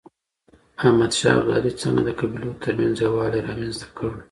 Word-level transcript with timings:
احمد 0.79 1.11
شاه 1.19 1.35
ابدالي 1.39 1.71
څنګه 1.81 2.01
د 2.03 2.09
قبيلو 2.19 2.59
ترمنځ 2.63 2.95
يووالی 3.05 3.39
رامنځته 3.47 3.87
کړ؟ 3.97 4.11